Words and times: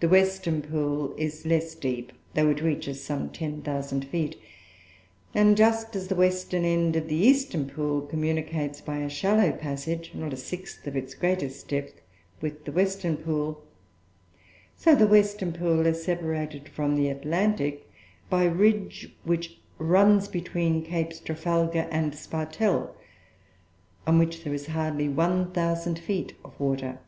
The 0.00 0.08
western 0.08 0.62
pool 0.62 1.14
is 1.18 1.44
less 1.44 1.74
deep, 1.74 2.12
though 2.32 2.48
it 2.48 2.62
reaches 2.62 3.04
some 3.04 3.28
10,000 3.28 4.06
feet. 4.06 4.34
And, 5.34 5.58
just 5.58 5.94
as 5.94 6.08
the 6.08 6.14
western 6.14 6.64
end 6.64 6.96
of 6.96 7.08
the 7.08 7.16
eastern 7.16 7.68
pool 7.68 8.00
communicates 8.00 8.80
by 8.80 9.00
a 9.00 9.10
shallow 9.10 9.52
passage, 9.52 10.12
not 10.14 10.32
a 10.32 10.38
sixth 10.38 10.86
of 10.86 10.96
its 10.96 11.14
greatest 11.14 11.68
depth, 11.68 12.00
with 12.40 12.64
the 12.64 12.72
western 12.72 13.18
pool, 13.18 13.62
so 14.74 14.94
the 14.94 15.06
western 15.06 15.52
pool 15.52 15.84
is 15.84 16.02
separated 16.02 16.66
from 16.70 16.96
the 16.96 17.10
Atlantic 17.10 17.86
by 18.30 18.44
a 18.44 18.50
ridge 18.50 19.14
which 19.24 19.58
runs 19.76 20.28
between 20.28 20.80
Capes 20.82 21.20
Trafalgar 21.20 21.88
and 21.90 22.14
Spartel, 22.14 22.96
on 24.06 24.18
which 24.18 24.44
there 24.44 24.54
is 24.54 24.68
hardly 24.68 25.10
1,000 25.10 25.98
feet 25.98 26.32
of 26.42 26.58
water. 26.58 27.00